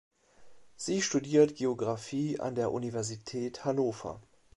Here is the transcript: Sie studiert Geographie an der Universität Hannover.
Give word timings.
Sie 0.77 0.99
studiert 1.03 1.57
Geographie 1.57 2.39
an 2.39 2.55
der 2.55 2.71
Universität 2.71 3.65
Hannover. 3.65 4.19